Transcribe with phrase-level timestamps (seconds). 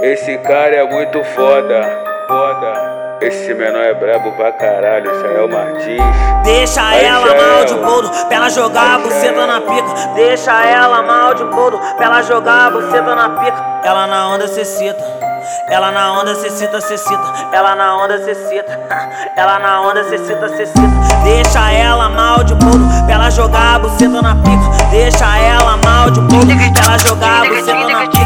[0.00, 1.82] Esse cara é muito foda,
[2.28, 2.98] foda.
[3.20, 6.44] Esse menor é brabo pra caralho, aí é o Martins.
[6.44, 7.42] Deixa Aí, ela Jael.
[7.42, 10.14] mal de bolo, pra ela jogar a buceta na pica.
[10.14, 13.80] Deixa ela mal de bolo, pra ela jogar a buceta na pica.
[13.82, 15.02] Ela na onda cê cita.
[15.68, 17.34] Ela na onda cê cita, cê cita.
[17.52, 18.78] Ela na onda cê cita.
[19.36, 20.80] Ela na onda cê cita, cê cita.
[21.24, 24.86] Deixa ela mal de bolo, pra ela jogar a buceta na pica.
[24.90, 28.17] Deixa ela mal de bolo, pra ela jogar a buceta na pica.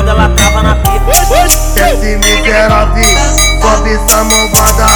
[0.00, 0.90] Onda ela trava na pica.
[1.74, 3.04] Desce miserável,
[3.60, 4.86] sobe essa malvada.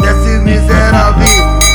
[0.00, 1.26] Desce miserável,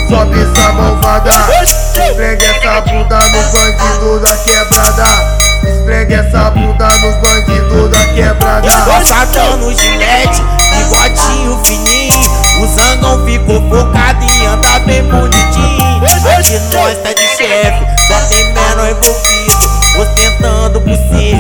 [0.08, 1.32] sobe essa malvada.
[1.62, 5.04] Esfregue essa bunda nos bandidos da quebrada.
[5.68, 8.72] Esfregue essa bunda nos bandidos da quebrada.
[8.72, 12.30] Passadão no gilete, bigodinho fininho.
[12.62, 16.02] O zangão ficou focado em andar bem bonitinho.
[16.38, 19.80] Aqui nós tá de chefe, só tem menor envolvido.
[20.00, 21.39] Ostentando buceta, e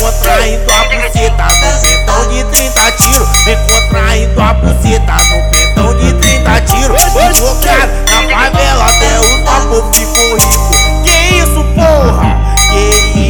[0.00, 3.28] contraindo a buceta no pentão de 30 tiros.
[3.44, 7.02] Vem contraindo a buceta no pentão de 30 tiros.
[7.02, 10.78] Tô focado na favela, até os papos ficam ricos.
[11.04, 12.30] Que isso, porra?
[12.70, 12.84] Que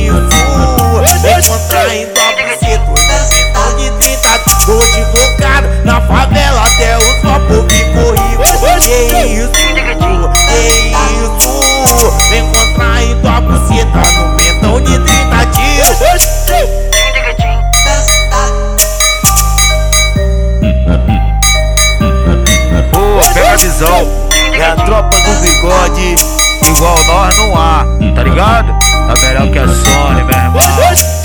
[0.09, 0.35] isso?
[1.23, 2.95] Vem contraindo a buceta no
[3.29, 4.65] pentão de 30 tiros.
[4.65, 8.51] Tô desfocado na favela, até os papos ficam ricos.
[8.85, 9.51] Que isso?
[9.51, 10.63] Que
[11.25, 11.45] isso?
[12.31, 16.34] Vem contraindo a buceta no pentão de 30 tiros.
[23.55, 24.09] A visão.
[24.53, 26.17] É a tropa do bigode,
[26.67, 28.75] igual nós não há, tá ligado?
[28.81, 31.24] Tá melhor que a Sony, meu irmão.